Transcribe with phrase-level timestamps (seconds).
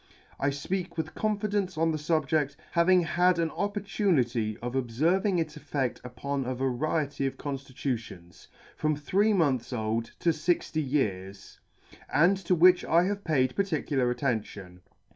[0.39, 4.63] I fpeak with confidence on the fubjedt, having had an oppor tunity [>55 1 tunity
[4.63, 10.81] of obferving its effeds upon a variety of conftitutions, from three months old to fixty
[10.81, 11.59] years;
[12.11, 14.81] and to which I have paid particular attention.